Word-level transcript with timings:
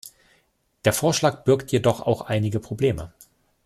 Der 0.83 0.93
Vorschlag 0.93 1.43
birgt 1.43 1.71
jedoch 1.71 2.01
auch 2.01 2.21
einige 2.21 2.59
Probleme. 2.59 3.13